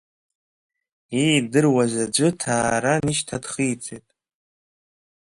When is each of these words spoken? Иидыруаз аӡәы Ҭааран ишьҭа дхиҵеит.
Иидыруаз 1.21 1.93
аӡәы 2.03 2.29
Ҭааран 2.39 3.03
ишьҭа 3.11 3.37
дхиҵеит. 3.43 4.07